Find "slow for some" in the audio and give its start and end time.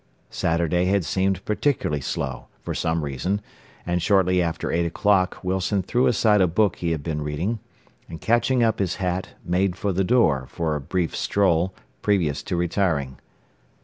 2.01-3.03